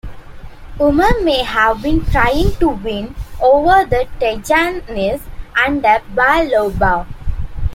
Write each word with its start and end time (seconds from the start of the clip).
'Umar 0.79 1.19
may 1.21 1.43
have 1.43 1.83
been 1.83 2.03
trying 2.03 2.55
to 2.55 2.69
win 2.69 3.13
over 3.39 3.85
the 3.85 4.07
Tijanis 4.19 5.21
under 5.55 6.01
Ba 6.15 6.43
Lobbo. 6.51 7.05